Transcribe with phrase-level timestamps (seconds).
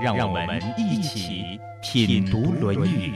[0.00, 3.12] 让我们一起品读《论语》。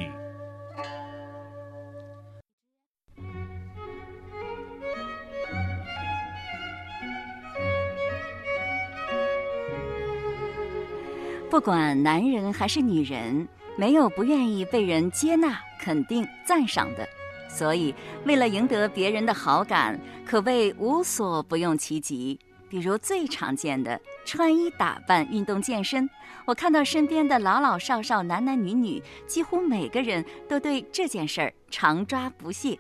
[11.51, 17.09] 不管男人还是女人，没有不愿意被人接纳、肯定、赞赏的。
[17.49, 22.39] 所以，为了赢得别人的好感，可谓无所不用其极。
[22.69, 26.09] 比如最常见的穿衣打扮、运动健身，
[26.45, 32.79] 我看到身边的老老少少、男男女女，几乎每个人都对这件事儿常抓不懈。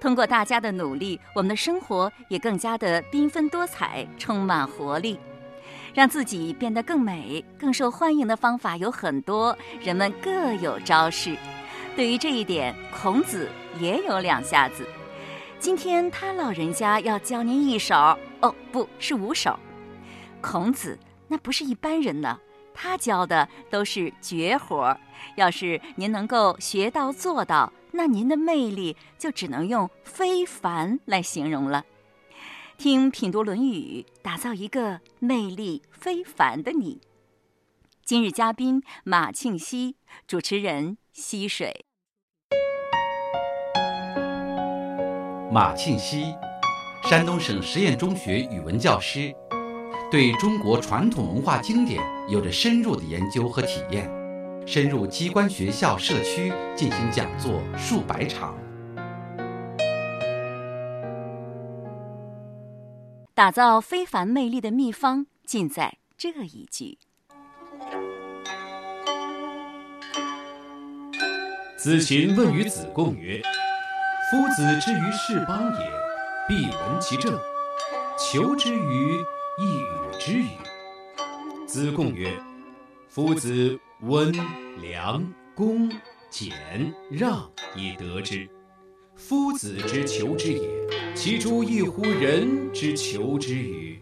[0.00, 5.18] 通过大家的努力，我们的生活也更加的缤纷多彩，充满活力。
[5.92, 11.36] 让自己变得更美、更受欢迎的方法有很多，人们各有招式。
[11.96, 13.48] 对于这一点，孔子
[13.80, 14.86] 也有两下子。
[15.58, 17.94] 今天他老人家要教您一手
[18.40, 19.58] 哦，不是五首。
[20.40, 20.98] 孔子
[21.28, 22.38] 那不是一般人呢，
[22.74, 25.00] 他教的都是绝活儿。
[25.36, 31.84] 要是您能够学到做到，那您的魅力就只能用非凡来形容了。
[32.78, 37.00] 听品读《论语》，打造一个魅力非凡的你。
[38.04, 41.86] 今日嘉宾马庆西，主持人溪水。
[45.50, 46.34] 马庆西，
[47.08, 49.32] 山东省实验中学语文教师，
[50.10, 54.10] 对中国传统文化经典有着深入的研究和体验，
[54.66, 58.56] 深入机关、学校、社区进行讲座数百场。
[63.34, 66.98] 打造非凡魅力的秘方，尽在这一句。
[71.78, 73.40] 子禽问于子贡曰。
[74.28, 76.05] 夫子之于是邦也，
[76.48, 77.32] 必闻其政；
[78.16, 79.16] 求之于
[79.58, 80.46] 亦与之与。
[81.66, 82.32] 子贡曰
[83.10, 84.32] ：“夫子温
[84.80, 85.26] 良
[85.56, 85.90] 恭
[86.30, 88.48] 俭让以得之。
[89.16, 90.70] 夫子之求之也，
[91.16, 94.00] 其诸异乎人之求之与？”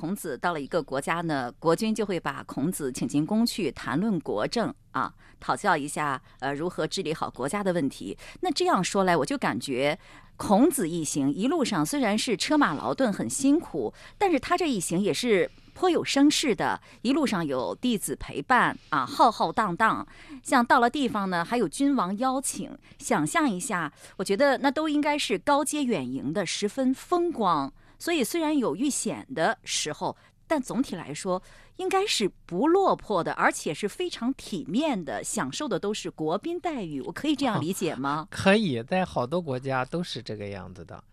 [0.00, 8.16] 孔子到了一个国家呢，国君就会把孔子请进宫去谈论国政啊，讨教一下呃如何治理好国家的问题。
[8.40, 9.98] 那这样说来，我就感觉
[10.38, 16.80] 孔子一行一路上虽然是车马劳顿很辛苦，但是他这一行也是颇有声势的。
[17.02, 20.08] 一路上有弟子陪伴啊，浩浩荡荡。
[20.42, 22.74] 像到了地方呢，还有君王邀请。
[22.98, 27.70] 想象一下，我觉得那都应该是高阶远迎的，十分风光。
[28.00, 30.16] 所以虽然有遇险的时候，
[30.48, 31.40] 但总体来说
[31.76, 37.00] 应该是不落魄的，而且是非常体面的，享受的都是国宾待遇。
[37.02, 38.26] 我可以这样理解吗？
[38.32, 41.04] 可以，在好多国家都是这个样子的。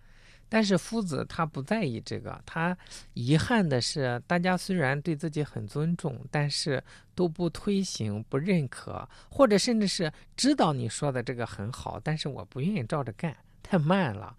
[0.50, 2.75] 但是夫子他不在意这个，他
[3.14, 6.81] 遗憾的是，大家虽然对自己很尊重，但是
[7.14, 14.34] 都不推行、不认可，或者甚至是知道你说的这个很好，但是我不愿意照着干，太慢了。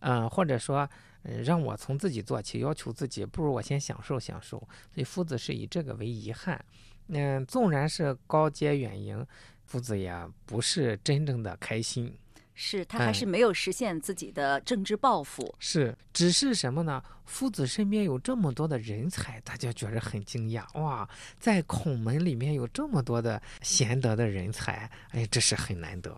[0.00, 0.86] 嗯，或者说。
[1.24, 4.58] 嗯，让我从自己做起，要求自己，不如我先享受享受。
[4.92, 6.64] 所以夫子是以这个为遗憾。
[7.08, 9.26] 嗯，纵然是高阶远迎，
[9.64, 10.12] 夫子也
[10.46, 12.14] 不是真正的开心。
[12.56, 15.52] 是他还是没有实现自己的政治抱负？
[15.58, 17.02] 是，只是什么呢？
[17.24, 20.64] 夫子身边有这么多的人才，大家觉得很惊讶。
[20.80, 21.08] 哇，
[21.40, 26.16] 在孔门里面有这么多的贤德的人才，哎，这是很难得。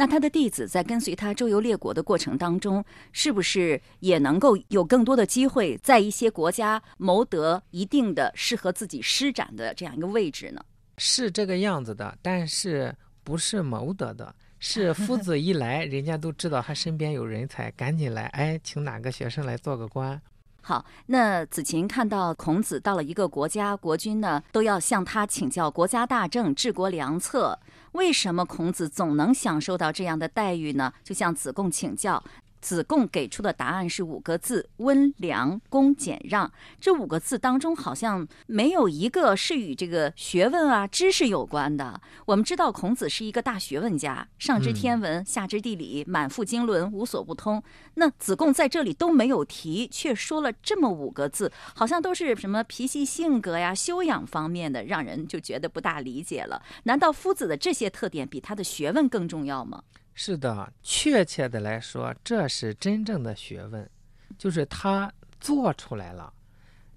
[0.00, 10.64] 那他的弟子在跟随他周游列国的过程当中，是不是也能够有更多的机会在一些国家谋得一定的适合自己施展的这样一个位置呢？
[10.98, 12.94] 是这个样子的，但是
[13.24, 14.32] 不是谋得的？
[14.60, 20.22] 是 夫子一来，人家都知道他身边有人才，赶紧来，哎，请哪个学生来做个官。
[20.68, 27.58] 好，那子琴看到孔子到了一个国家，国君呢都要向他请教国家大政、治国良策。
[27.92, 30.92] 为什么孔子总能享受到这样的待遇呢？
[31.02, 32.22] 就向子贡请教。
[32.68, 36.52] 子贡给出的答案是五个字：温良恭俭让。
[36.78, 41.98] 这五个字当中，好像没有一个是与这个学问啊、知识有关的。
[42.26, 47.62] 我们知道孔子是一个大学问家，上知天文，下知地理，满腹经纶，无所不通。
[47.94, 56.60] 那子贡在这里都没有提，却说了这么五个字，好像都是什么脾气、性格呀、修养方面的，让人就觉得不大理解了。
[56.82, 59.82] 难道夫子的这些特点比他的学问更重要吗？
[60.20, 63.88] 是的，确切的来说，这是真正的学问，
[64.36, 66.34] 就是他做出来了。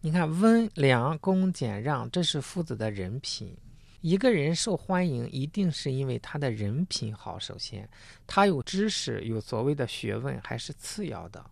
[0.02, 3.56] 你看，温良恭俭让，这是夫子的人品。
[4.02, 7.38] 一个人受欢迎，一定是因为他的人品好。
[7.38, 7.88] 首先，
[8.26, 11.46] 他有知识，有所谓的学问，还是次要的。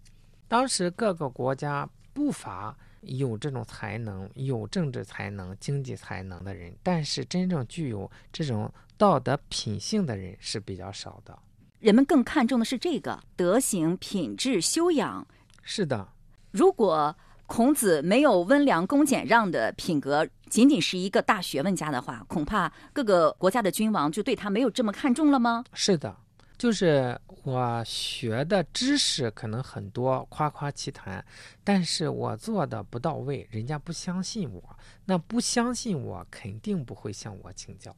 [0.47, 11.37] 当时各个国家不乏有这种才能、有政治才能、经济才能的人，但是真正具有这种道德品性的人是比较少的。
[11.79, 15.25] 人们更看重的是这个德行、品质、修养。
[15.63, 16.09] 是的，
[16.51, 17.15] 如果
[17.47, 25.63] 孔子没有温良恭俭让的品格，仅仅是一个大学问家的话，恐怕各个国家的君王就对他没有这么看重了吗？
[25.73, 26.15] 是的，
[26.57, 31.23] 就是我学的知识可能很多，夸夸其谈，
[31.63, 37.95] 但是我做的不到位，人家不相信我，那不相信我，肯定不会向我请教。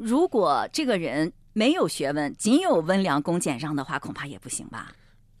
[0.00, 4.92] 如果这个人没有学问，仅有温良恭俭让的话，恐怕也不行吧。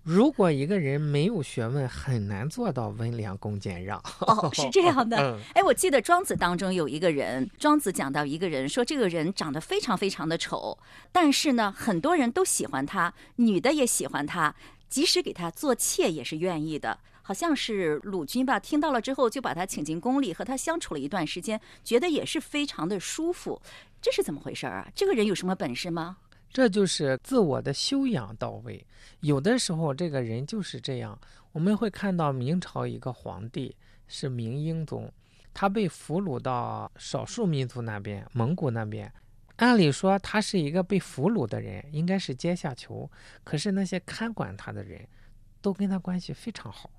[0.02, 3.98] 如果一个人没有学问，很难做到温良恭俭让。
[4.20, 5.16] 哦，是这样的。
[5.16, 10.78] 嗯哎，我记得庄子当中有一个人，庄子讲到一个人说，这个人长得非常非常的丑，
[11.10, 14.54] 但是呢，很多人都喜欢他，女的也喜欢他，
[14.90, 16.98] 即使给他做妾也是愿意的。
[17.22, 23.60] 好像是鲁军吧，听到了之后就把他请进宫里，和他相处了一段时间，觉得也是非常的舒服。
[24.00, 24.90] 这是怎么回事啊？
[24.94, 26.16] 这个人有什么本事吗？
[26.50, 28.84] 这就是自我的修养到位。
[29.20, 31.18] 有的时候，这个人就是这样。
[31.52, 33.76] 我们会看到明朝一个皇帝
[34.08, 35.12] 是明英宗，
[35.52, 39.12] 他被俘虏到少数民族那边，蒙古那边。
[39.56, 43.10] 按理说，他是一个被俘虏的人，应该是阶下囚。
[43.44, 45.06] 可是那些看管他的人，
[45.60, 46.90] 都跟他关系非常好。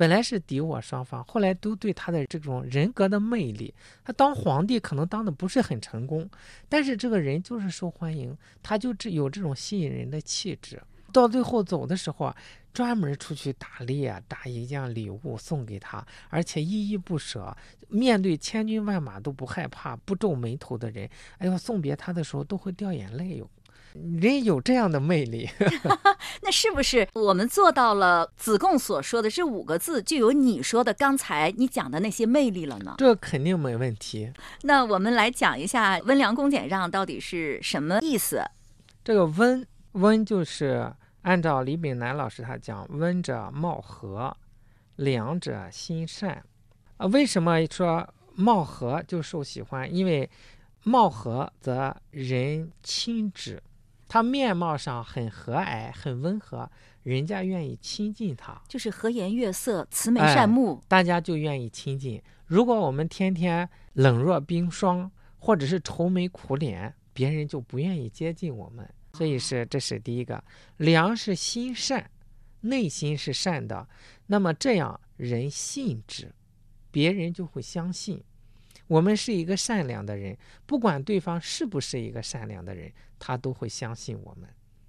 [0.00, 6.26] 本来是敌我双方，后来都对他的这种人格的魅力，他当皇帝可能当的不是很成功，
[6.70, 10.80] 但是这个人就是受欢迎，他就这有这种吸引人的气质。
[11.12, 12.36] 到最后走的时候啊，
[12.72, 17.54] 专门出去打猎啊，打一件礼物送给他，而且依依不舍，
[17.88, 21.06] 面对千军万马都不害怕，不皱眉头的人，
[21.36, 23.50] 哎呦，送别他的时候都会掉眼泪哟。
[24.20, 25.48] 人有这样的魅力，
[26.42, 32.94] 那是不是我们做到了子贡所说的这五个字，就有你说的刚才你讲的那些魅力了呢？
[32.98, 34.32] 这肯定没问题。
[34.62, 38.42] 那我们来讲一下温良恭俭让到底是什么意思？
[39.02, 44.36] 这个温温就是按照李炳南老师他讲，温者貌和，
[44.96, 46.42] 良者心善。
[46.98, 49.92] 啊，为什么说貌和就受喜欢？
[49.92, 50.30] 因为
[50.84, 53.62] 貌和则人亲之。
[54.10, 56.68] 他面貌上很和蔼，很温和，
[57.04, 62.20] 人家愿意亲近他，就是和颜悦色、慈眉善目，大家就愿意亲近。
[62.44, 65.08] 如果我们天天冷若冰霜，
[65.38, 68.92] 或者是愁眉苦脸，别人就不愿意接近我们。
[69.12, 70.42] 所以是这是第一个。
[70.78, 72.10] 良是心善，
[72.62, 73.88] 内心是善的，
[74.26, 76.34] 那么这样人信之，
[76.90, 78.24] 别人就会相信。
[78.90, 82.90] 我们是一个善良的人，不管对方是不是一个善良的人，
[83.20, 84.48] 他都会相信我们。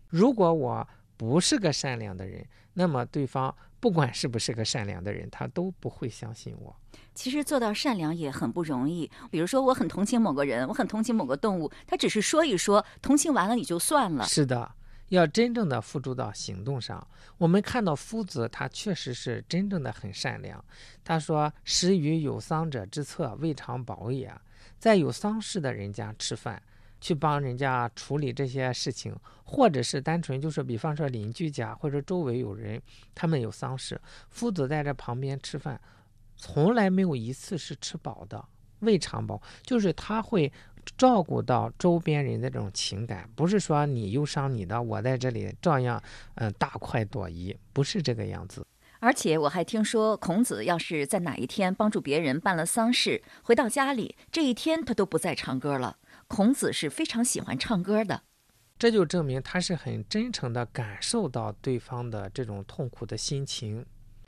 [0.10, 2.44] 如果我不是个善良的人，
[2.74, 6.76] 那么对方不管是不是个善良的人，他都不会相信我。
[7.14, 9.08] 其实做到善良也很不容易。
[9.30, 14.26] 比如说，我很同情某个人，我很同情某个动物，他只是说一说，同情完了你就算了。
[14.26, 14.72] 是的。
[15.12, 17.06] 要真正的付诸到行动上，
[17.38, 20.64] 我们看到夫子他确实是真正的很善良。
[21.04, 24.34] 他说：“食于有丧者之侧，未尝饱也。”
[24.80, 26.64] 在有丧事的人家吃饭，
[27.02, 29.14] 去帮人家处理这些事情，
[29.44, 32.82] 或者是单纯就是比方说邻居家或者周围有人，
[33.14, 34.00] 他们有丧事，
[34.30, 35.80] 夫子在这旁边吃饭，
[36.38, 38.44] 从来没有一次是吃饱的，
[38.80, 40.50] 未尝饱，就是他会。
[40.98, 46.02] 照顾到周边人的这种情感，不是说你忧伤你的，我在这里照样，
[46.36, 48.66] 嗯，大快朵颐，不是这个样子。
[49.00, 55.98] 而且我还听说，孔子要是在哪一天帮助别人办了丧事，回到家里这一天他都不再唱歌了。
[56.28, 58.22] 孔子是非常喜欢唱歌的，
[58.78, 63.86] 这就证明他是很真诚的感受到对方的这种痛苦的心情。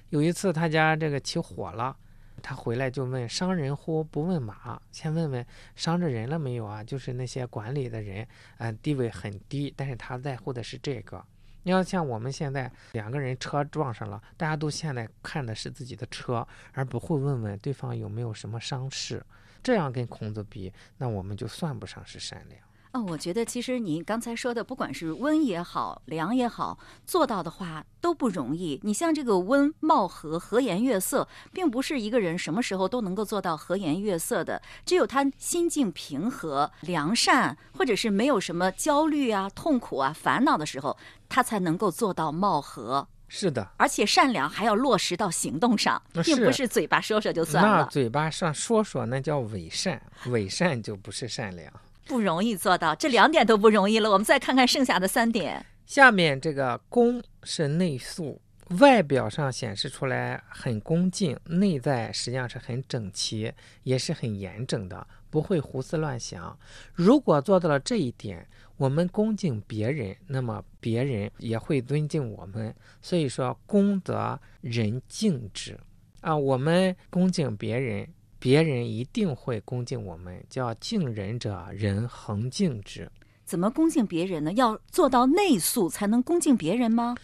[0.09, 1.95] 有一次他家这个起火了。
[2.43, 4.03] 他回来就问：“伤人乎？
[4.03, 4.79] 不问马。
[4.91, 5.43] 先问问
[5.75, 6.83] 伤着人了没有啊？
[6.83, 11.23] 就是那些管理的人，嗯，地位很低，但是他在乎的是这个。
[11.63, 19.25] 你要像我们现在两个人车撞上了，大家都现在看的是自己的车，而不会问问对方有没有什么伤势。
[19.63, 22.61] 这样跟孔子比，那我们就算不上是善良。
[22.93, 28.79] 哦，我觉得其实你刚才说的，不管是温也好，凉也好，做到的话都不容易。
[28.83, 34.61] 你像这个温貌和和颜悦色，并不是一个人什么时候都能够做到和颜悦色的。
[34.85, 40.95] 只有他心境平和、良善，或者是没有什么焦虑啊、痛苦啊、烦恼的时候，
[41.27, 43.07] 他才能够做到貌和。
[43.27, 47.77] 是的，而且善良还要落实到行动上，并不是嘴巴说说就算了。
[47.77, 51.73] 那嘴巴上说说，那叫伪善，伪善就不是善良。
[52.05, 54.11] 不容易做到，这两点都不容易了。
[54.11, 55.65] 我们再看看剩下的三点。
[55.85, 58.41] 下面这个恭是内肃，
[58.79, 63.51] 外表上显示出来很恭敬，内在实际上是很整齐，
[63.83, 66.57] 也是很严整的，不会胡思乱想。
[66.93, 72.73] 如果做到了这一点，我们恭敬别人，那么别人也会尊敬我们。
[73.01, 75.77] 所以说，恭则人敬之
[76.21, 78.07] 啊，我们恭敬别人。
[78.43, 83.09] 别人一定会恭敬我们，叫敬人者，人恒敬之。
[83.45, 84.51] 怎么恭敬别人呢？
[84.51, 87.15] 要做到内肃才能恭敬别人吗？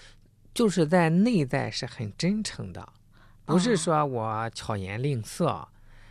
[0.54, 2.88] 就是在内在是很真诚的，
[3.44, 5.48] 不是说我巧言令色、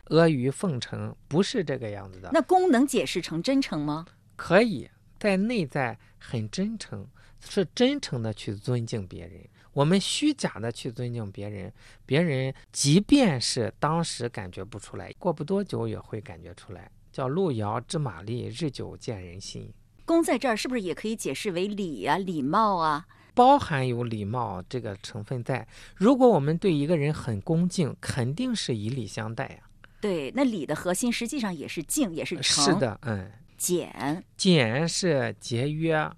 [0.09, 2.29] 阿谀奉承，不是这个样子的。
[2.31, 4.05] 那恭能解释成真诚吗？
[4.37, 7.09] 可以在内在很真诚，
[7.41, 9.41] 是真诚的去尊敬别人。
[9.79, 11.73] 我们虚假的去尊敬别人，
[12.05, 16.91] 别人即便是当时感觉不出来，过不多久也会感觉出来。
[17.13, 19.73] 叫路遥知马力，日久见人心。
[20.05, 23.07] 恭在这儿是不是也可以解释为礼啊、礼貌啊？
[23.35, 25.65] 包含有礼貌这个成分在。
[25.95, 29.59] 如果我们对一个人很恭敬，肯定是以礼相待呀。
[30.01, 32.65] 对，那礼的核心实际上也是敬，也是诚。
[32.65, 33.31] 是的，嗯。
[33.57, 36.11] 俭，俭是节约，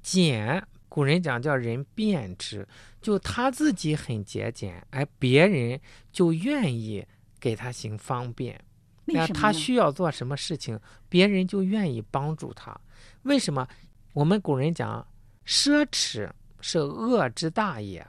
[0.00, 0.64] 俭。
[0.90, 2.68] 古人讲叫人变之，
[3.00, 5.80] 就他自己很节俭，而别人
[6.12, 7.06] 就愿意
[7.38, 8.60] 给他行方便。
[9.06, 10.78] 那他需要做什么事情，
[11.08, 12.78] 别人就愿意帮助他。
[13.22, 13.66] 为什么？
[14.12, 15.06] 我们古人讲，
[15.46, 16.28] 奢侈
[16.60, 18.06] 是恶之大也，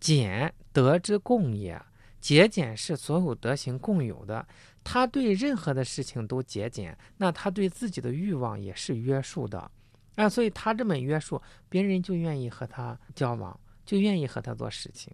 [0.00, 1.80] 俭德之共也。
[2.20, 4.46] 节俭是所有德行共有的。
[4.82, 9.70] 他对任何的事情都节俭，那他对自己的欲望也是约束的。
[10.16, 15.12] 啊，所以他这么约束别人，就愿意和他交往，就愿意和他做事情，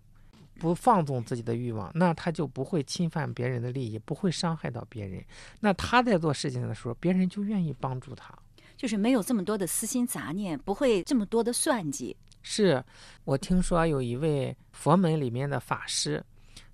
[0.59, 5.25] 不放纵自己的欲望，那他就不会侵犯别人的利益，不会伤害到别人。
[5.61, 8.39] 那他在做事情的时候，别人就愿意帮助他，
[8.77, 12.17] 就是没有这么多的私心杂念，不会这么多的算计。
[12.43, 12.83] 是
[13.25, 16.25] 我听说有一位佛门里面的法师，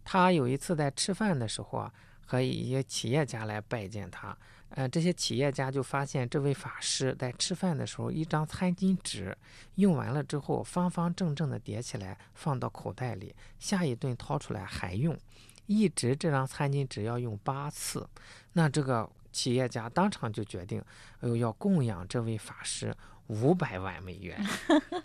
[0.04, 1.92] 他有一次在吃饭的时候啊，
[2.24, 4.36] 和一些企业家来拜见他。
[4.70, 9.36] 呃，这些企业家就发现这位法师在吃饭的时候，一张餐巾纸
[9.76, 15.16] 用完了之后，方方正正的叠起来放到口袋里，下一顿掏出来还用，
[15.66, 18.06] 一直这张餐巾纸要用八次。
[18.52, 20.82] 那这个企业家当场就决定，
[21.20, 22.94] 哎呦，要供养这位法师。
[23.28, 24.38] 五百万美元，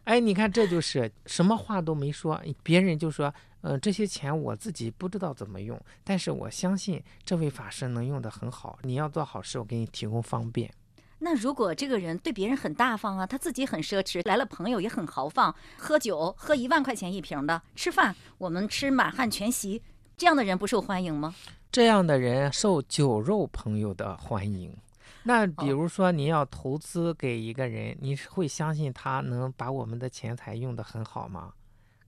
[0.04, 8.78] 哎，你看，这就是什么话都没说，别人就说，嗯，这些钱我自己不知道怎么用，但是我相信这位法师能用得很好。
[8.84, 10.72] 你要做好事，我给你提供方便。
[11.20, 19.82] 那如果这个人对别人很大方啊，他自己很奢侈，来了朋友也很豪放，喝酒喝一万块钱一瓶的，吃饭我们吃满汉全席，
[20.18, 21.34] 这样的人不受欢迎吗？
[21.72, 24.76] 这样的人受酒肉朋友的欢迎。
[25.24, 31.54] 那比如说，你要投资给一个人，你会相信他能把我们的钱财用得很好吗？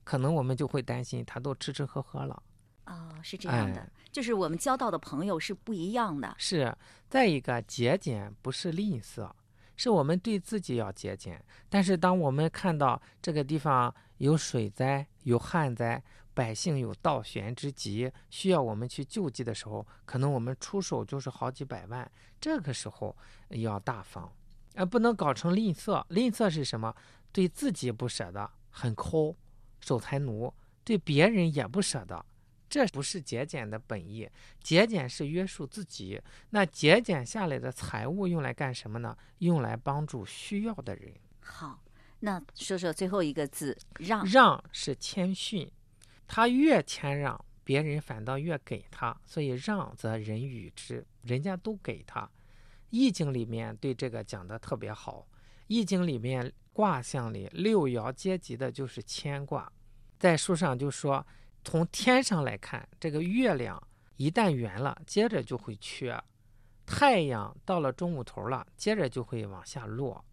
[0.04, 2.42] 可能我们就会担心他都吃吃喝喝了。
[2.86, 6.36] 哦，是这样的，就是我们交到的朋友是不一样的。
[6.38, 6.76] 是，
[7.08, 9.32] 再一个节俭不是吝啬，
[9.78, 11.42] 是我们对自己要节俭。
[11.70, 16.04] 但是当我们看到这个地方有水灾、有旱灾，
[16.34, 22.10] 百姓有倒悬之急，需要我们去救济的时候，可能我们出手就是好几百万。
[22.42, 23.16] 这个时候
[23.50, 24.32] 要大方，
[24.76, 26.04] 而不能搞成吝啬。
[26.10, 26.96] 吝啬是什么？
[27.32, 29.36] 对自己不舍得，很抠，
[29.80, 32.26] 守财奴；对别人也不舍得，
[32.70, 34.30] 这不是节俭的本意。
[34.62, 36.22] 节俭是约束自己。
[36.50, 39.16] 那节俭下来的财物用来干什么呢？
[39.40, 41.14] 用来帮助需要的人。
[41.40, 41.80] 好，
[42.20, 44.26] 那说说最后一个字“让”。
[44.30, 45.72] 让是谦逊。
[46.36, 52.28] 他越谦让，别人反倒越给他，所以让则人与之，人家都给他。
[52.90, 55.28] 易经里面对这个讲的特别好。
[55.68, 59.72] 易经里面卦象里六爻阶级的就是谦卦，
[60.18, 61.24] 在书上就说，
[61.64, 63.80] 从天上来看，这个月亮
[64.18, 66.18] 一旦圆了，接着就会缺；
[66.84, 70.26] 太阳到了中午头了，接着就会往下落。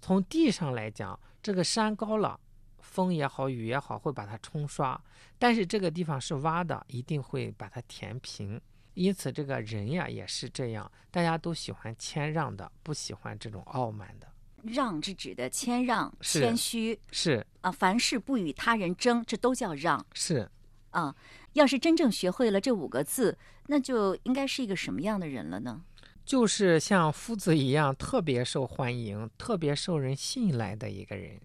[0.00, 2.38] 从地上来讲，这个山高了。
[2.82, 5.00] 风也好，雨也好，会把它冲刷。
[5.38, 8.60] 但是这个地方是洼的，一定会把它填平。
[8.94, 14.26] 因此，这个人呀也是这样，大家都喜欢谦让的，不喜欢这种傲慢的。
[14.62, 20.50] 让是指的谦让、谦虚是啊，凡事不与他人争，这都叫让是，
[20.90, 21.14] 啊。
[21.54, 25.82] 要是真正学会了这五个字，那就应该是一个什么样的人了呢？
[26.24, 31.40] 就是像夫子一样，特别受欢迎、特别受人信赖的一个人。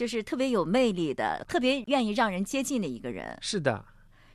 [0.00, 3.84] 就是特别有魅力的，特别愿意让人接近的一个人，是的，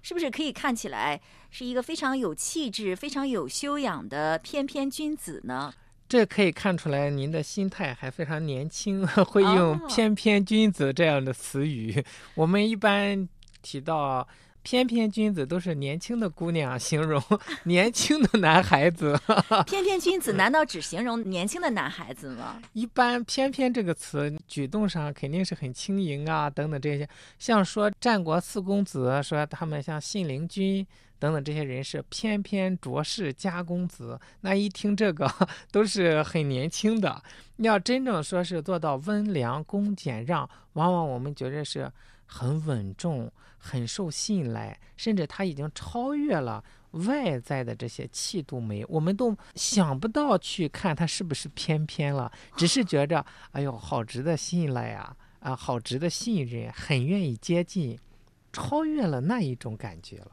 [0.03, 1.19] 是不是可以看起来
[1.49, 5.73] 是一个非常有气质、非常有修养的翩翩君子呢？
[6.07, 12.05] 这可以看出来您的心态还非常年轻，会用哦“翩翩君子”这样的词语。
[12.35, 13.27] 我们一般
[13.63, 14.27] 提到
[14.65, 17.21] 翩翩君子，都是年轻的姑娘形容
[17.65, 19.15] 年轻的男孩子。
[19.67, 22.59] 翩翩君子难道只形容年轻的男孩子吗？
[22.73, 27.07] 一般“翩翩”这个词，举动上肯定是很轻盈啊，等等这些。
[27.37, 30.85] 像说战国四公子，说他们像信陵君
[31.19, 35.31] 等等这些人是翩翩卓氏家公子，那一听这个
[35.71, 37.21] 都是很年轻的。
[37.57, 41.89] 要真正说是做到温良恭俭让，往往我们觉得是
[42.25, 46.63] 很稳重、很受信赖，甚至他已经超越了。
[47.05, 57.99] 外在的这些气度美，我们都想不到去看他是不是翩翩了，只是觉着，哎呦，好值得信赖啊，啊，好值得信任，很愿意接近，
[58.53, 60.31] 超越了那一种感觉了。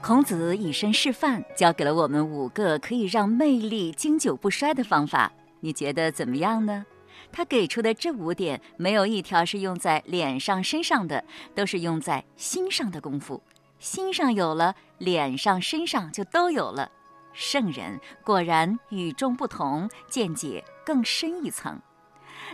[0.00, 5.30] 孔子以身示范，教给了我们五个可以让魅力经久不衰的方法。
[5.60, 6.86] 你觉得怎么样呢？
[7.30, 11.24] 他给出的这五点，没有一条是用在脸上、身上的，
[11.54, 13.42] 都是用在心上的功夫。
[13.78, 16.90] 心上有了，脸上、身上就都有了。
[17.32, 21.80] 圣人果然与众不同，见解更深一层。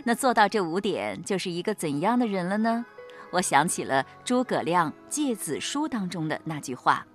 [0.03, 2.85] 那做到这五点，就是一个怎样的人了呢？
[3.31, 7.05] 我想起了诸葛亮《诫子书》当中的那句话。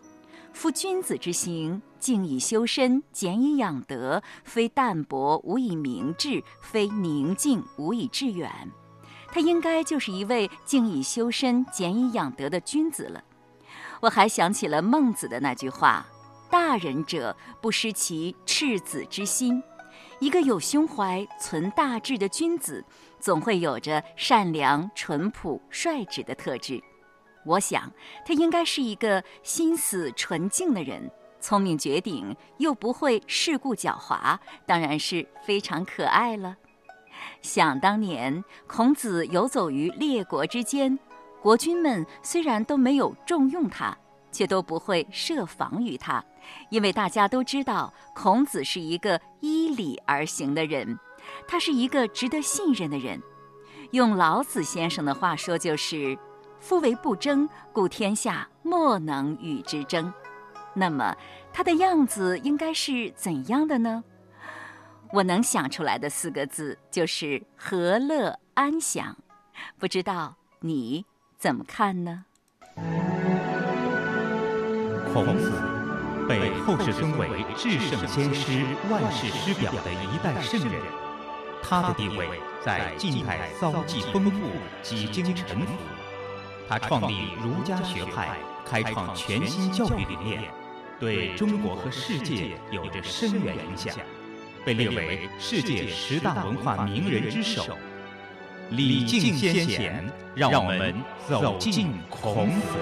[0.53, 8.71] 夫君子之行，静以修身，俭以养德，非淡泊无以明志，非宁静无以致远。
[9.29, 13.25] 他应该就是一位静以修身、俭以养德的君子了。
[14.03, 16.07] 我还想起了孟子的那句话
[16.53, 19.63] ：“大人者，不失其赤子之心。”
[20.21, 22.85] 一个有胸怀、存大志的君子，
[23.19, 26.85] 总会有着善良、淳朴、率直的特质。
[27.47, 27.91] 我想，
[28.27, 31.11] 他应该是一个心思纯净的人，
[31.45, 36.57] 聪明绝顶，又不会世故狡猾，当然是非常可爱了。
[37.43, 40.99] 想当年，孔子游走于列国之间，
[41.43, 43.95] 国君们虽然都没有重用他，
[44.33, 46.25] 却都不会设防于他，
[46.71, 50.99] 因为大家都知道孔子是一个依礼而行的人，
[51.47, 53.23] 他是一个值得信任的人。
[53.91, 56.19] 用老子先生的话说，就是。
[56.59, 60.11] 夫为不争，故天下莫能与之争。
[60.75, 61.17] 那么，
[61.53, 64.05] 他的样子应该是怎样的呢？
[65.13, 69.17] 我能想出来的四个字就是和乐安详。
[69.79, 71.07] 不知道你
[71.39, 72.25] 怎么看呢？
[75.13, 75.53] 孔子
[76.29, 80.83] 被后世尊为至圣先师、万世师表的一代圣人，
[81.63, 82.29] 他的地位
[82.65, 84.51] 在晋代遭际丰富，
[84.83, 85.73] 几经沉浮。
[86.69, 90.43] 他创立儒家学派，开创全新教育理念，
[91.01, 93.95] 对中国和世界有着深远影响，
[94.65, 97.77] 被列为世界十大文化名人之首。
[98.71, 100.95] 礼敬先贤，让我们
[101.29, 102.79] 走进孔子。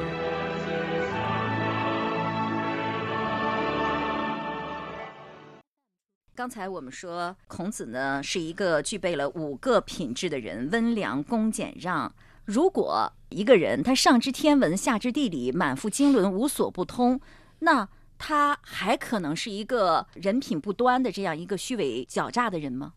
[6.35, 12.15] 刚才我们说，孔子呢是一个具备了五个品质的人：温良、恭、俭、让。
[12.45, 17.21] 如果一个人他上知天文，下知地理，满腹经纶，无所不通，
[17.61, 17.89] 那
[18.25, 22.95] 他还可能是一个人品不端的这样一个虚伪狡诈的人吗？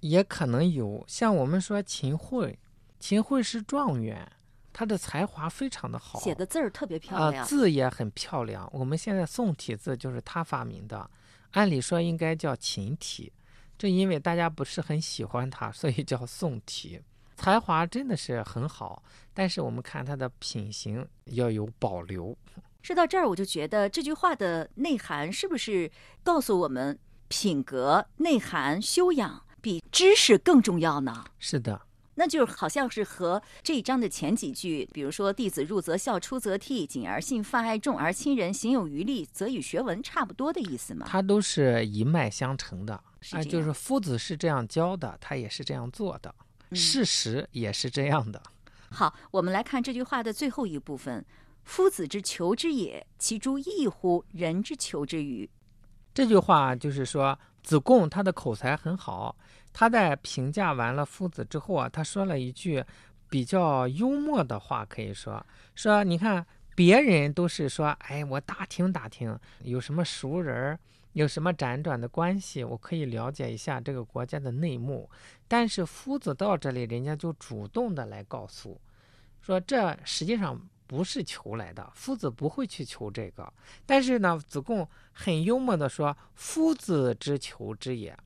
[0.00, 2.58] 也可能有，像我们说秦桧，
[2.98, 4.26] 秦桧是状元，
[4.72, 7.46] 他的才华非常的好，写的字儿特别漂啊、亮。
[7.46, 8.66] 字也很漂亮。
[8.72, 11.10] 我们现在宋体字就是他发明的，
[11.50, 13.30] 按理说应该叫秦体，
[13.76, 17.02] 正因为大家不是很喜欢他，所以叫宋体。
[17.36, 19.02] 才华真的是很好，
[19.34, 22.34] 但是我们看他的品行要有保留。
[22.84, 25.90] 说到这儿，我就觉得这句话的内涵是不是
[26.22, 31.24] 告诉我们，品格、内涵、修养比知识更重要呢？
[31.38, 31.80] 是的，
[32.16, 41.06] 那就是好像是和这一章的前几句，比如说“弟子入则孝，出则悌，谨而信，泛爱众而亲仁，行有余力，则以学文”差不多的意思嘛？
[41.08, 42.92] 它都是一脉相承的
[43.30, 46.34] 啊，就是夫子是这样教的，他也是这样做的。
[46.68, 48.42] 嗯事实也是这样的。
[48.90, 51.24] 好，我们来看这句话的最后一部分
[51.64, 55.48] ：“夫子之求之也，其诸异乎人之求之与？”
[56.14, 59.34] 这句话就是说，子贡他的口才很好，
[59.72, 62.84] 他在评价完了夫子之后啊，他说了一句
[63.28, 66.46] 比较幽默的话，可以说说你看
[66.76, 70.78] 别人都是说，哎，我打听打听有什么熟人，
[71.14, 75.10] 有什么辗转的关系，我可以了解一下这个国家的内幕，
[75.48, 78.80] 但是夫子到这里，人家就主动的来告诉，
[79.40, 80.60] 说这实际上。
[80.86, 83.52] 不是求来的，夫子不会去求这个。
[83.86, 88.16] 但是呢，子贡很幽默地说：“夫子之求之也。”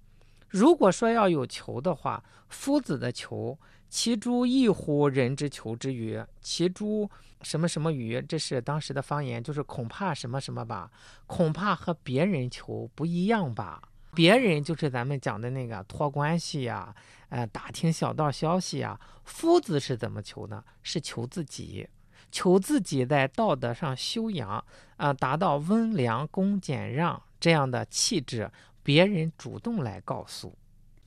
[0.49, 6.23] 如果说要有求的话，夫子的求，其诸异乎人之求之与？
[6.41, 7.09] 其诸
[7.43, 8.21] 什么什么与？
[8.23, 10.91] 这是当时的方言，就是恐怕什么什么吧？
[11.27, 13.83] 恐怕和别人求不一样吧？
[14.15, 16.95] 别人就是咱们讲的那个托关系呀、
[17.29, 18.99] 呃，打听小道消息呀。
[19.25, 20.65] 夫子是怎么求呢？
[20.83, 21.87] 是求自己。
[22.31, 24.65] 求自己在道德上修养，啊、
[24.97, 28.51] 呃，达到温良恭俭让这样的气质，
[28.83, 30.57] 别人主动来告诉。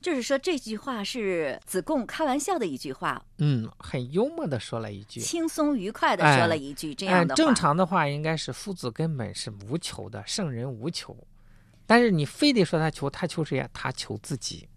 [0.00, 7.36] 就是说这句话是子贡开玩笑的一句话，嗯，很幽默的说了一句，轻松愉快的说了一句、哎、这样的话。
[7.36, 11.16] 正常的话应该是夫子根本是无求的，圣人无求。
[11.86, 13.68] 但是你非得说他求，他求谁呀？
[13.72, 14.68] 他求自己，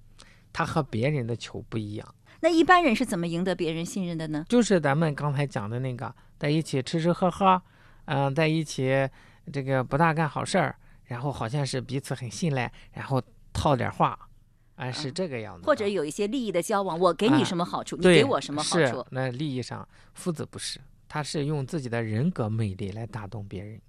[0.53, 2.15] 他和别人的求不一样。
[2.45, 4.45] 那一般人是怎么赢得别人信任的呢？
[4.47, 6.13] 就是咱们刚才讲的那个。
[6.37, 7.59] 在一起吃吃喝喝，
[8.05, 9.09] 嗯、呃，在一起
[9.51, 13.19] 这个不大干好事儿，然后好像是彼此很信赖，然后
[13.51, 14.09] 套点话，
[14.75, 15.65] 啊、呃，是这个样子、嗯。
[15.65, 19.03] 或者有一些利益的交往，我给你什么好处，啊、你给我什么好处？
[19.09, 23.81] 那利益上，夫子不是，他是用自己的人格魅力来打动别人。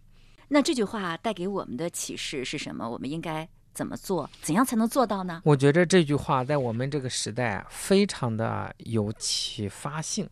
[0.49, 2.89] 那这句话带给我们的启示是什么？
[2.89, 4.29] 我们应该怎么做？
[4.41, 5.43] 怎样才能做到呢？
[5.45, 10.27] 我觉得这句话在我们这个时代非常的有启发性。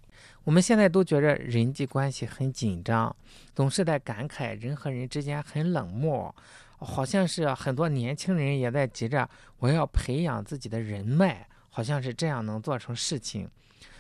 [0.45, 3.15] 我们现在都觉着人际关系很紧张，
[3.55, 6.35] 总是在感慨人和人之间很冷漠，
[6.79, 9.29] 好像是很多年轻人也在急着
[9.59, 13.47] 我要培养自己的人脉，好像是这样能做成事情。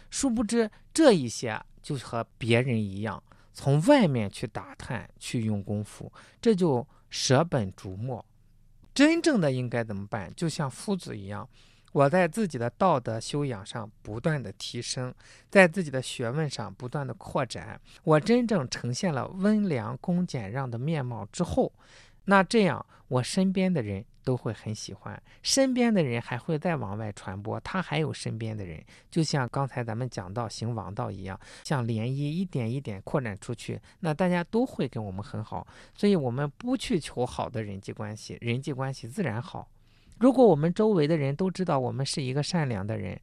[0.08, 8.24] 殊不知这一些就和别人一样，从外面去打探、去用功夫，这就舍本逐末。
[8.94, 10.32] 真正的应该怎么办？
[10.36, 11.48] 就像夫子一样。
[11.92, 15.14] 我在自己的道德修养上不断的提升，
[15.48, 21.72] 在自己的学问上不断的扩展，我真正呈现了温良恭俭让的面貌之后，
[22.24, 39.68] 那这样我身边的人都会很喜欢，身边的人还会再往外传播，他还有身边的人，就像刚才咱们讲到行王道一样，像涟漪一点一点扩展出去，那大家都会跟我们很好，所以我们不去求好的人际关系，人际关系自然好。
[40.18, 43.20] 如果我们周围的人都知道我们是一个善良的人，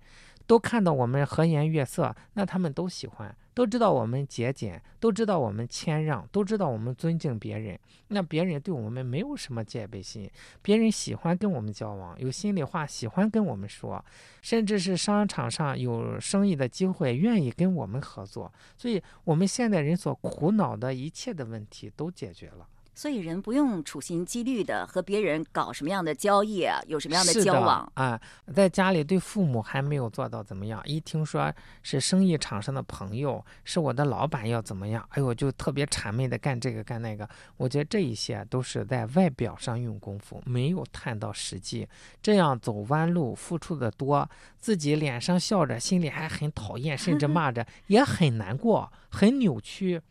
[0.52, 10.30] 都看到我们和颜悦色，那他们都喜欢，都知道我们节俭，都知道我们谦让，都知道我们尊敬别人，那别人对我们没有什么戒备心，
[10.62, 14.04] 别人喜欢跟我们交往，有心里话喜欢跟我们说，
[14.42, 22.68] 甚至是商场上有生意的机会，愿意跟我们合作，所以我们现代人所苦恼的一切的问题都解决了。
[22.94, 31.52] 所以人不用处心积虑的和别人搞什么样的交易啊，有什么样的交往啊、呃，在家里对父母还没有做到怎么样，一听说
[31.82, 37.28] 是生意场上的朋友，是我的老板要怎么样，哎呦，就特别谄媚的干这个干那个。
[37.58, 41.88] 我觉得这一些都是在外表上用功夫，没有探到实际，
[42.22, 50.02] 这样走弯路，付出的多，自己脸上笑着，心里还很讨厌，甚至骂着， 也很难过，很扭曲。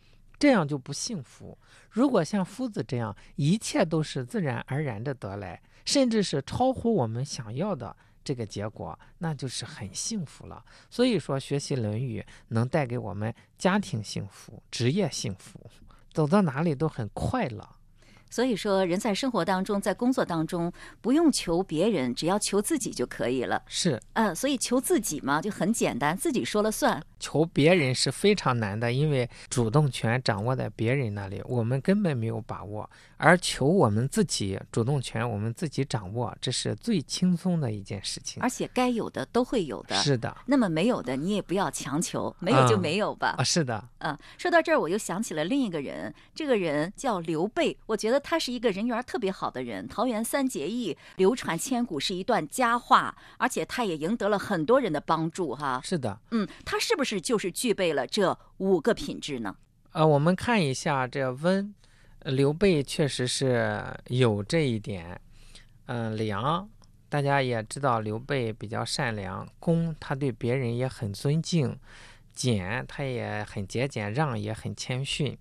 [0.41, 1.57] 这样就不幸福。
[1.91, 10.65] 如果像夫子这样，一切都是自然而然的得来，甚至是超乎我们想要的这个结果，那就是很幸福了。
[10.89, 15.61] 所以说，学习《论语》能带给我们家庭幸福、职业幸福，
[16.13, 17.69] 走到哪里都很快乐。
[18.31, 23.61] 所以说，人在生活当中，在工作当中，不用求别人，只要求自己就可以了。
[23.67, 27.03] 是，嗯，所以求自己嘛，就很简单，自己说了算。
[27.19, 32.89] 求别人是非常难的，因为主动权掌握在别人那里，我们根本没有把握。
[33.19, 38.43] 而求我们自己主动权，我们自己掌握，这是最轻松的一件事情。
[38.43, 39.95] 而且该有的都会有的。
[39.97, 40.35] 是的。
[40.47, 43.35] 那么没有的，你也不要强求，没有就没有吧。
[43.37, 43.85] 啊，是的。
[43.99, 47.77] 嗯，说到这儿，我又想起了另一个人，这个人叫刘备。
[47.85, 55.81] 我觉得他是一个人缘特别好的人，桃园三结义流传千古，是一段佳话，而且他也赢得了很多人的帮助，哈。
[55.83, 56.21] 是的。
[56.31, 59.57] 嗯，他是不是就是具备了这五个品质呢？
[59.93, 61.75] 呃，我们看一下这温。
[62.27, 65.19] 刘备确实是有这一点，
[65.87, 66.69] 嗯、呃，良、
[67.09, 71.79] 大家也知道刘备比较善良，公他对别人也很尊敬，
[72.35, 75.39] 俭他也很节俭，让也很谦逊。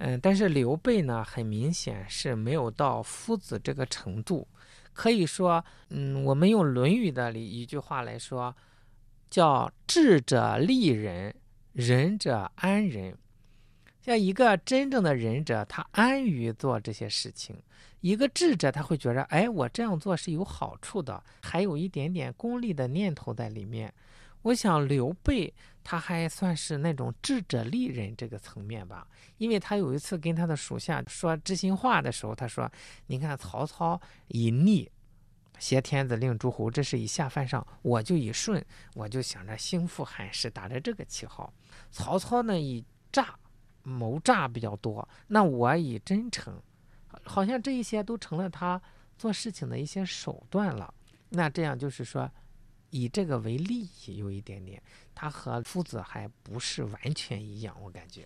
[0.00, 4.46] 嗯，但是刘备呢，很明显是没有到夫子这个程度。
[4.92, 8.54] 可以说，嗯，我们用《论语》的里一句话来说，
[9.28, 11.34] 叫“智者利人，
[11.72, 13.16] 仁者安人”。
[14.00, 17.56] 像一个真正的仁者，他安于做这些事情；
[18.00, 23.92] 一个智者，他会觉得，哎，我这样做是有好处的，还有一点点功利的念头在里面。
[24.42, 25.52] 我想刘备
[25.90, 32.70] 他还算是那种智者利人这个层面吧，因为他有一次跟他的属下说知心话的时候，他说
[33.08, 34.86] ：“你看曹操以逆
[35.58, 41.50] 挟天子令诸侯，这是以下犯上；我就以顺，我就想着兴复汉室，打着这个旗号。
[41.90, 43.34] 曹操呢以诈
[43.82, 46.60] 谋诈比较多，那我以真诚，
[47.24, 48.78] 好像这一些都成了他
[49.16, 50.92] 做事情的一些手段了。
[51.30, 52.30] 那这样就是说。”
[52.90, 54.82] 以这个为利益有一点点，
[55.14, 58.24] 他和夫子还不是完全一样，我感觉，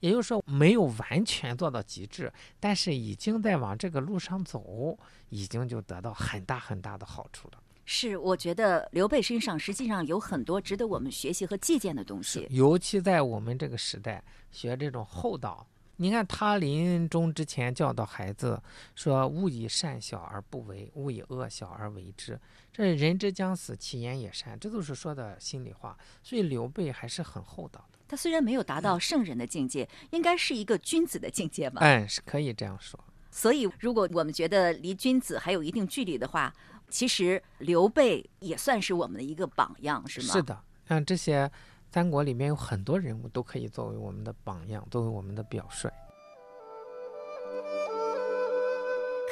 [0.00, 4.98] 也就是说没有完全做到极致，但是已经在往这个路上走，
[5.28, 7.58] 已经就得到很大很大的好处了。
[7.86, 15.66] 是，我觉得刘备身上实际上有很多值得我们学习和借鉴的东西，尤其在我们这个时代，学这种厚道。
[15.96, 18.60] 你看他临终之前教导孩子
[18.94, 22.38] 说：“勿以善小而不为，勿以恶小而为之。”
[22.72, 25.96] 这人之将死，其言也善，这都是说的心里话。
[26.22, 27.98] 所以刘备还是很厚道的。
[28.08, 31.80] 他虽然没有达到圣人的境界，应该是一个君子的境界吧？
[31.82, 32.98] 嗯，是可以这样说。
[33.30, 36.52] 所以，如果我们觉得离君子还有一定距离的话，
[36.88, 40.32] 其实刘备也算是我们的一个榜样，是吗？
[40.32, 41.50] 是的，像这些。
[41.94, 45.88] 三国里面有很多人物都可以作为我们的榜样，作为我们的表率。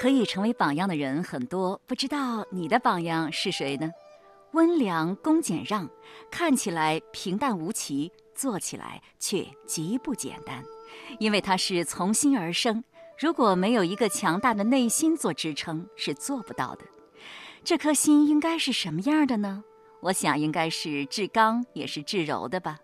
[0.01, 3.91] 可以成为榜样的人很多，不知道你的榜样是谁呢？
[4.53, 5.91] 温良恭俭让，
[6.31, 10.63] 看起来平淡无奇，做起来却极不简单，
[11.19, 12.85] 因为它是从心而生。
[13.19, 16.85] 如果没有一个强大的内心做支撑，是做不到的。
[17.65, 19.65] 这颗心应该是什么样的呢？
[20.03, 22.81] 我想应该是至刚也是至柔的吧，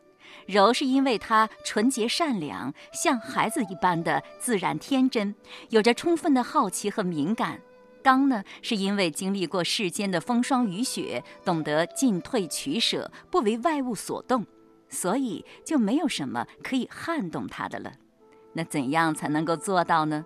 [0.46, 5.34] 柔是因为他纯洁善良，像孩子一般的自然天真，
[5.70, 7.56] 有着充分的好奇和敏感；
[8.04, 14.46] 刚呢，是因为经历过世间的风霜雨雪，懂得进退取舍，不为外物所动，
[14.88, 17.92] 所以就没有什么可以撼动他的了。
[18.52, 20.24] 那怎样才能够做到呢？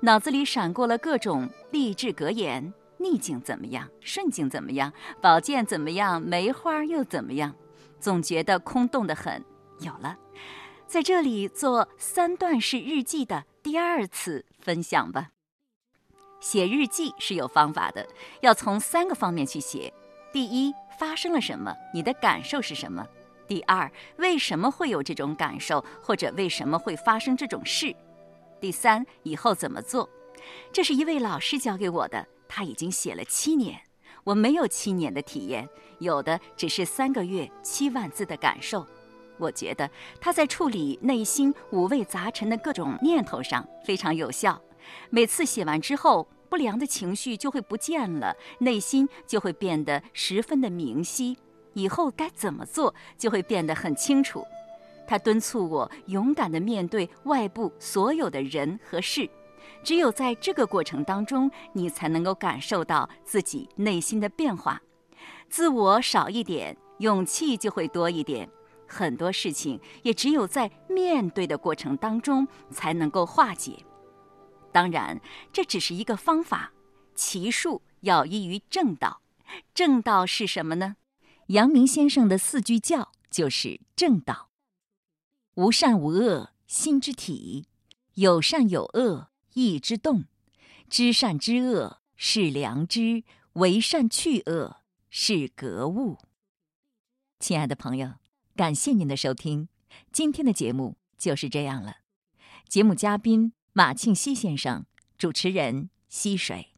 [0.00, 2.74] 脑子里闪过了各种励志格言。
[3.02, 3.88] 逆境怎么样？
[4.00, 4.92] 顺境怎么样？
[5.20, 6.22] 宝剑怎么样？
[6.22, 7.54] 梅花又怎么样？
[7.98, 9.44] 总觉得空洞的很。
[9.80, 10.16] 有了，
[10.86, 15.30] 在这里做三段式日记的第二次分享吧。
[16.40, 18.06] 写日记是有方法的，
[18.40, 19.92] 要从三个方面去写：
[20.32, 21.74] 第一，发生了什么？
[21.92, 23.06] 你的感受是什么？
[23.48, 27.94] 第二，为什么会有这种感受，或者为什么会发生这种事？
[28.60, 30.08] 第三，以后怎么做？
[30.72, 32.26] 这是一位老师教给我的。
[32.54, 33.80] 他已经写了七年，
[34.24, 35.66] 我没有七年的体验，
[36.00, 38.86] 有的只是三个月七万字的感受。
[39.38, 44.60] 我觉得他在处理内心五味杂陈的各种念头上非常有效。
[45.08, 51.38] 每次写完之后，不良的情绪就会不见了，内心就会变得十分的明晰，
[51.72, 54.44] 以后该怎么做就会变得很清楚。
[55.06, 59.26] 他敦促我勇敢地面对外部所有的人和事。
[59.82, 64.80] 只有在这个过程当中，你才能够感受到自己内心的变化，
[65.48, 68.48] 自我少一点，勇气就会多一点。
[68.86, 73.84] 很多事情也只有在面对的过程当中才能够化解。
[74.70, 75.20] 当然，
[75.52, 76.72] 这只是一个方法，
[77.14, 79.22] 其术要依于正道。
[79.74, 80.96] 正道是什么呢？
[81.48, 84.48] 阳明先生的四句教就是正道：
[85.54, 87.64] 无善无恶，心之体；
[88.14, 89.31] 有善有恶。
[89.54, 90.24] 意之动，
[90.88, 94.78] 知善知恶是良知，为善去恶
[95.10, 96.18] 是格物。
[97.38, 98.14] 亲爱的朋友，
[98.54, 99.68] 感谢您的收听，
[100.12, 101.98] 今天的节目就是这样了。
[102.68, 104.86] 节目嘉宾马庆西先生，
[105.18, 106.71] 主持人溪水。